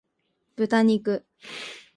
[0.55, 1.23] 豚肉